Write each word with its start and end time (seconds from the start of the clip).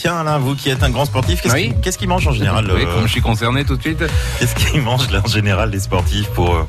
Tiens, 0.00 0.16
Alain, 0.16 0.38
vous 0.38 0.54
qui 0.54 0.70
êtes 0.70 0.82
un 0.82 0.88
grand 0.88 1.04
sportif, 1.04 1.42
qu'est-ce 1.42 1.52
Oui. 1.54 1.68
qu'ils 1.72 1.80
qu'est-ce 1.82 1.98
qu'ils 1.98 2.08
mangent 2.08 2.26
en 2.26 2.32
général 2.32 2.64
Oui, 2.74 2.84
euh, 2.86 2.94
comme 2.94 3.06
je 3.06 3.12
suis 3.12 3.20
concerné 3.20 3.66
tout 3.66 3.76
de 3.76 3.82
suite. 3.82 4.02
Qu'est-ce 4.38 4.54
qu'ils 4.54 4.80
mangent 4.80 5.10
là, 5.10 5.20
en 5.22 5.28
général 5.28 5.70
les 5.70 5.80
sportifs 5.80 6.30
pour 6.30 6.54
euh, 6.54 6.66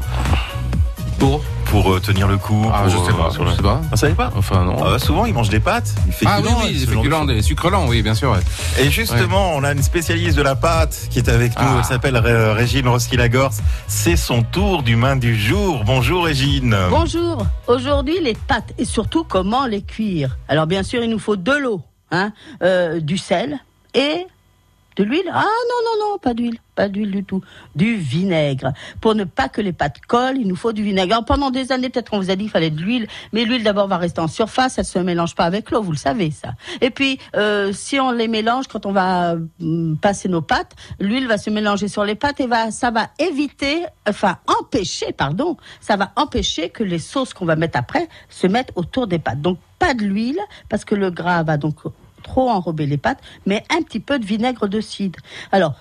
Pour 1.17 1.41
pour 1.67 1.93
euh, 1.93 2.01
tenir 2.01 2.27
le 2.27 2.35
coup 2.35 2.69
Ah, 2.73 2.81
pour, 2.81 2.89
je 2.89 2.97
sais 2.97 3.11
euh, 3.17 3.23
pas. 3.23 3.31
sur 3.31 3.47
Je 3.47 3.55
sais 3.55 3.61
pas. 3.61 3.79
Vous 3.89 3.95
savez 3.95 4.15
pas 4.15 4.31
Enfin, 4.35 4.65
non. 4.65 4.75
Ah, 4.85 4.99
Souvent, 4.99 5.25
ils 5.25 5.33
mangent 5.33 5.47
des 5.47 5.61
pâtes, 5.61 5.95
des 6.05 6.11
Ah 6.25 6.39
oui, 6.41 6.43
féculents, 6.43 6.59
oui, 6.65 6.73
des 6.73 6.85
de 6.85 6.91
féculents, 6.91 7.19
choses. 7.19 7.27
des 7.35 7.41
sucres 7.41 7.69
lents, 7.69 7.87
oui, 7.87 8.01
bien 8.01 8.15
sûr. 8.15 8.31
ouais. 8.31 8.39
Et 8.83 8.91
justement, 8.91 9.53
on 9.55 9.63
a 9.63 9.71
une 9.71 9.81
spécialiste 9.81 10.35
de 10.35 10.41
la 10.41 10.55
pâte 10.55 11.07
qui 11.09 11.19
est 11.19 11.29
avec 11.29 11.51
nous. 11.57 11.65
Ah. 11.65 11.75
Elle 11.77 11.85
s'appelle 11.85 12.17
Ré- 12.17 12.51
Régine 12.51 12.89
Roski-Lagorce. 12.89 13.61
C'est 13.87 14.17
son 14.17 14.43
tour 14.43 14.83
du 14.83 14.97
main 14.97 15.15
du 15.15 15.39
jour. 15.39 15.83
Bonjour 15.85 16.25
Régine. 16.25 16.75
Bonjour. 16.89 17.45
Aujourd'hui, 17.67 18.15
les 18.21 18.33
pâtes 18.33 18.73
et 18.77 18.83
surtout 18.83 19.23
comment 19.23 19.65
les 19.65 19.81
cuire? 19.83 20.37
Alors 20.49 20.67
bien 20.67 20.83
sûr, 20.83 21.01
il 21.01 21.09
nous 21.09 21.19
faut 21.19 21.37
de 21.37 21.53
l'eau, 21.53 21.81
hein, 22.11 22.33
euh, 22.61 22.99
du 22.99 23.17
sel 23.17 23.59
et 23.93 24.27
de 24.97 25.03
l'huile. 25.03 25.29
Ah 25.31 25.43
non 25.43 25.85
non 25.85 26.11
non, 26.11 26.17
pas 26.17 26.33
d'huile, 26.33 26.57
pas 26.75 26.89
d'huile 26.89 27.11
du 27.11 27.23
tout. 27.23 27.41
Du 27.75 27.95
vinaigre. 27.95 28.73
Pour 28.99 29.15
ne 29.15 29.23
pas 29.23 29.49
que 29.49 29.61
les 29.61 29.73
pâtes 29.73 30.01
collent, 30.07 30.37
il 30.37 30.47
nous 30.47 30.55
faut 30.55 30.73
du 30.73 30.83
vinaigre. 30.83 31.13
Alors, 31.13 31.25
pendant 31.25 31.51
des 31.51 31.71
années, 31.71 31.89
peut-être 31.89 32.09
qu'on 32.09 32.19
vous 32.19 32.31
a 32.31 32.35
dit 32.35 32.43
qu'il 32.43 32.51
fallait 32.51 32.69
de 32.69 32.81
l'huile, 32.81 33.07
mais 33.31 33.45
l'huile 33.45 33.63
d'abord 33.63 33.87
va 33.87 33.97
rester 33.97 34.19
en 34.21 34.27
surface, 34.27 34.77
elle 34.77 34.85
se 34.85 34.99
mélange 34.99 35.35
pas 35.35 35.45
avec 35.45 35.71
l'eau, 35.71 35.81
vous 35.81 35.91
le 35.91 35.97
savez 35.97 36.31
ça. 36.31 36.53
Et 36.81 36.89
puis 36.89 37.19
euh, 37.35 37.71
si 37.73 37.99
on 37.99 38.11
les 38.11 38.27
mélange 38.27 38.67
quand 38.67 38.85
on 38.85 38.91
va 38.91 39.35
hum, 39.61 39.97
passer 40.01 40.27
nos 40.27 40.41
pâtes, 40.41 40.75
l'huile 40.99 41.27
va 41.27 41.37
se 41.37 41.49
mélanger 41.49 41.87
sur 41.87 42.03
les 42.03 42.15
pâtes 42.15 42.39
et 42.39 42.47
va 42.47 42.71
ça 42.71 42.91
va 42.91 43.09
éviter, 43.19 43.85
enfin 44.07 44.37
empêcher, 44.47 45.13
pardon, 45.13 45.57
ça 45.79 45.95
va 45.95 46.11
empêcher 46.15 46.69
que 46.69 46.83
les 46.83 46.99
sauces 46.99 47.33
qu'on 47.33 47.45
va 47.45 47.55
mettre 47.55 47.77
après 47.77 48.07
se 48.29 48.47
mettent 48.47 48.71
autour 48.75 49.07
des 49.07 49.19
pâtes. 49.19 49.41
Donc 49.41 49.59
pas 49.79 49.93
de 49.93 50.03
l'huile 50.03 50.39
parce 50.69 50.85
que 50.85 50.95
le 50.95 51.09
gras 51.09 51.43
va 51.43 51.57
donc 51.57 51.75
trop 52.21 52.49
enrober 52.49 52.85
les 52.85 52.97
pâtes, 52.97 53.19
mais 53.45 53.63
un 53.69 53.81
petit 53.81 53.99
peu 53.99 54.19
de 54.19 54.25
vinaigre 54.25 54.67
de 54.67 54.81
cidre. 54.81 55.19
Alors 55.51 55.75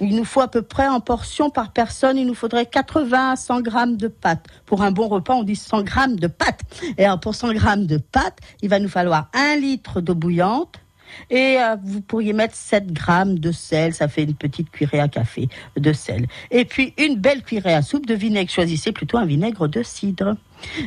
il 0.00 0.14
nous 0.14 0.24
faut 0.24 0.40
à 0.40 0.48
peu 0.48 0.62
près 0.62 0.88
en 0.88 1.00
portion 1.00 1.50
par 1.50 1.72
personne, 1.72 2.18
il 2.18 2.26
nous 2.26 2.34
faudrait 2.34 2.66
80 2.66 3.32
à 3.32 3.36
100 3.36 3.62
grammes 3.62 3.96
de 3.96 4.08
pâtes. 4.08 4.46
Pour 4.66 4.82
un 4.82 4.90
bon 4.90 5.08
repas, 5.08 5.34
on 5.34 5.42
dit 5.42 5.56
100 5.56 5.82
grammes 5.82 6.16
de 6.16 6.26
pâtes. 6.26 6.60
Et 6.98 7.04
alors 7.04 7.20
pour 7.20 7.34
100 7.34 7.54
grammes 7.54 7.86
de 7.86 7.96
pâtes, 7.96 8.38
il 8.62 8.68
va 8.68 8.78
nous 8.78 8.88
falloir 8.88 9.30
un 9.32 9.56
litre 9.56 10.00
d'eau 10.00 10.14
bouillante. 10.14 10.80
Et 11.30 11.56
euh, 11.60 11.76
vous 11.82 12.00
pourriez 12.00 12.32
mettre 12.32 12.54
7 12.54 12.92
grammes 12.92 13.38
de 13.38 13.52
sel, 13.52 13.94
ça 13.94 14.08
fait 14.08 14.24
une 14.24 14.34
petite 14.34 14.70
cuillerée 14.70 15.00
à 15.00 15.08
café 15.08 15.48
de 15.76 15.92
sel. 15.92 16.26
Et 16.50 16.64
puis 16.64 16.92
une 16.98 17.16
belle 17.16 17.42
cuillerée 17.42 17.74
à 17.74 17.82
soupe 17.82 18.06
de 18.06 18.14
vinaigre. 18.14 18.50
Choisissez 18.50 18.92
plutôt 18.92 19.16
un 19.16 19.24
vinaigre 19.24 19.68
de 19.68 19.82
cidre. 19.82 20.36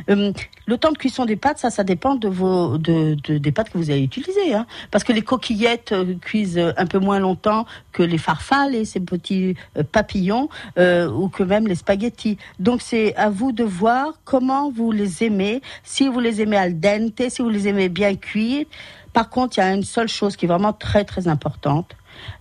Hum, 0.09 0.33
le 0.65 0.77
temps 0.77 0.91
de 0.91 0.97
cuisson 0.97 1.25
des 1.25 1.35
pâtes, 1.35 1.59
ça, 1.59 1.69
ça 1.69 1.83
dépend 1.83 2.15
de 2.15 2.27
vos, 2.27 2.77
de, 2.77 3.15
de- 3.23 3.37
des 3.37 3.51
pâtes 3.51 3.69
que 3.69 3.77
vous 3.77 3.89
allez 3.91 4.03
utiliser, 4.03 4.53
hein. 4.53 4.65
Parce 4.91 5.03
que 5.03 5.13
les 5.13 5.21
coquillettes 5.21 5.91
euh, 5.91 6.15
cuisent 6.21 6.57
euh, 6.57 6.71
un 6.77 6.85
peu 6.85 6.99
moins 6.99 7.19
longtemps 7.19 7.65
que 7.91 8.03
les 8.03 8.17
farfales 8.17 8.75
et 8.75 8.85
ces 8.85 8.99
petits 8.99 9.55
euh, 9.77 9.83
papillons, 9.83 10.49
euh, 10.77 11.09
ou 11.09 11.29
que 11.29 11.43
même 11.43 11.67
les 11.67 11.75
spaghettis. 11.75 12.37
Donc 12.59 12.81
c'est 12.81 13.15
à 13.15 13.29
vous 13.29 13.51
de 13.51 13.63
voir 13.63 14.13
comment 14.25 14.71
vous 14.71 14.91
les 14.91 15.23
aimez. 15.23 15.61
Si 15.83 16.07
vous 16.07 16.19
les 16.19 16.41
aimez 16.41 16.57
al 16.57 16.79
dente, 16.79 17.21
si 17.29 17.41
vous 17.41 17.49
les 17.49 17.67
aimez 17.67 17.89
bien 17.89 18.15
cuits. 18.15 18.67
Par 19.13 19.29
contre, 19.29 19.57
il 19.57 19.61
y 19.61 19.63
a 19.63 19.73
une 19.73 19.83
seule 19.83 20.07
chose 20.07 20.35
qui 20.35 20.45
est 20.45 20.47
vraiment 20.47 20.71
très 20.73 21.03
très 21.03 21.27
importante. 21.27 21.95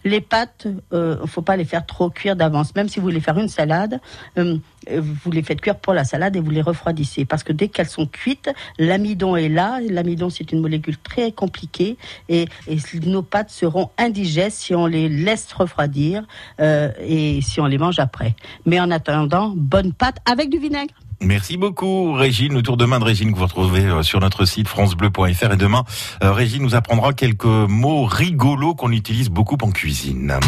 Les 0.05 0.21
pâtes, 0.21 0.67
euh, 0.93 1.27
faut 1.27 1.43
pas 1.43 1.57
les 1.57 1.65
faire 1.65 1.87
trop 1.87 2.11
cuire 2.11 2.37
d'avance. 2.37 2.75
Même 2.75 2.89
si 2.89 2.99
vous 2.99 3.07
voulez 3.07 3.21
faire 3.21 3.39
une 3.39 3.49
salade, 3.49 4.01
euh, 4.37 4.59
vous 4.91 5.31
les 5.31 5.43
faites 5.43 5.61
cuire 5.61 5.77
pour 5.77 5.93
la 5.93 6.05
salade 6.05 6.37
et 6.37 6.41
vous 6.41 6.51
les 6.51 6.63
refroidissez. 6.63 7.25
Parce 7.25 7.43
que 7.43 7.53
dès 7.53 7.69
qu'elles 7.69 7.89
sont 7.89 8.07
cuites, 8.07 8.51
l'amidon 8.79 9.37
est 9.37 9.49
là. 9.49 9.81
L'amidon, 9.89 10.31
c'est 10.31 10.53
une 10.53 10.61
molécule 10.61 10.99
très 10.99 11.33
compliquée 11.33 11.97
et, 12.29 12.49
et 12.67 12.79
nos 13.05 13.23
pâtes 13.23 13.51
seront 13.51 13.91
indigestes 13.99 14.59
si 14.59 14.75
on 14.75 14.87
les 14.87 15.09
laisse 15.09 15.53
refroidir 15.53 16.25
euh, 16.61 16.91
et 17.01 17.41
si 17.43 17.61
on 17.61 17.67
les 17.67 17.79
mange 17.79 17.99
après. 17.99 18.35
Mais 18.67 18.81
en 18.81 18.91
attendant, 18.91 19.53
bonne 19.57 19.93
pâte 19.93 20.19
avec 20.25 20.51
du 20.51 20.59
vinaigre. 20.59 20.95
Merci 21.21 21.57
beaucoup 21.57 22.13
Régine. 22.13 22.55
Le 22.55 22.63
tour 22.63 22.77
de 22.77 22.85
main 22.85 23.01
de 23.01 23.05
Régine 23.05 23.33
que 23.33 23.39
vous 23.39 23.45
retrouvez 23.45 23.85
euh, 23.85 24.03
sur 24.03 24.21
notre 24.21 24.45
site 24.45 24.69
francebleu.fr 24.69 25.53
et 25.53 25.57
demain, 25.57 25.85
euh, 26.23 26.33
Régine 26.33 26.63
nous 26.63 26.75
apprendra 26.75 27.13
quelques 27.13 27.45
mots 27.45 28.05
rigolos 28.05 28.75
qu'on 28.75 28.93
utilise 28.93 29.29
beaucoup 29.29 29.59
en 29.63 29.71
cuisine. 29.71 30.39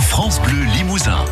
France 0.00 0.40
Bleu 0.40 0.64
Limousin. 0.76 1.24